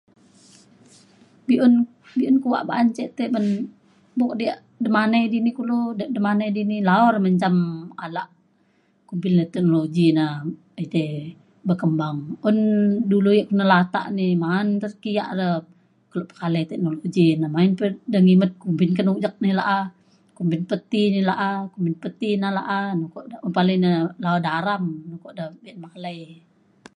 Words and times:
be’un 1.47 1.73
be’un 2.17 2.37
kuak 2.43 2.63
ba’an 2.69 2.87
ce 2.95 3.03
buk 4.17 4.33
diak 4.39 4.59
demanai 4.85 5.23
dini 5.33 5.51
kulo 5.57 5.77
dak 5.99 6.11
demanai 6.15 6.49
dini 6.57 6.77
lao 6.89 7.05
re 7.13 7.19
menjam 7.25 7.55
alak 8.05 8.29
kumbin 9.07 9.35
teknologi 9.53 10.07
na 10.17 10.25
edei 10.83 11.13
berkembang. 11.67 12.17
un 12.47 12.57
dulu 13.11 13.29
yak 13.39 13.49
latak 13.71 14.05
ni 14.17 14.27
maan 14.43 14.67
te 14.81 14.87
kiak 15.03 15.29
re 15.39 15.47
kelo 16.11 16.23
pekalai 16.31 16.63
teknologi 16.71 17.27
na 17.41 17.47
main 17.55 17.71
pa 17.79 17.85
de 18.11 18.17
ngimet 18.25 18.51
kumbin 18.63 18.91
ke 18.97 19.01
nujek 19.07 19.35
na 19.39 19.47
la’a 19.59 19.77
kumbin 20.37 20.63
pe 20.69 20.75
ti 20.89 21.01
ini 21.09 21.21
la’a 21.29 21.47
kumbin 21.73 21.95
pe 22.01 22.07
ti 22.19 22.27
ina 22.35 22.49
la’a 22.57 22.77
ukok 23.05 23.25
da 23.31 23.35
un 23.45 23.51
palai 23.57 23.77
da 23.83 23.91
la’o 24.23 24.37
daram 24.47 24.83
da 25.07 25.11
ukok 25.17 25.33
pekalai 25.83 26.17